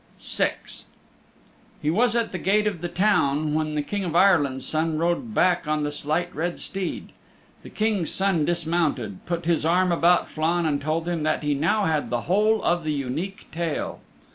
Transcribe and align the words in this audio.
VI 0.19 0.53
He 1.79 1.91
was 1.91 2.15
at 2.15 2.31
the 2.31 2.39
gate 2.39 2.65
of 2.65 2.81
the 2.81 2.87
town 2.87 3.53
when 3.53 3.75
the 3.75 3.83
King 3.83 4.03
of 4.03 4.15
Ireland's 4.15 4.65
Son 4.65 4.97
rode 4.97 5.35
back 5.35 5.67
on 5.67 5.83
the 5.83 5.91
Slight 5.91 6.33
Red 6.35 6.59
Steed. 6.59 7.11
The 7.61 7.69
King's 7.69 8.09
Son 8.09 8.43
dismounted, 8.43 9.23
put 9.27 9.45
his 9.45 9.63
arm 9.63 9.91
about 9.91 10.27
Flann 10.27 10.65
and 10.65 10.81
told 10.81 11.07
him 11.07 11.21
that 11.21 11.43
he 11.43 11.53
now 11.53 11.85
had 11.85 12.09
the 12.09 12.21
whole 12.21 12.63
of 12.63 12.83
the 12.83 12.93
Unique 12.93 13.45
Tale. 13.51 13.99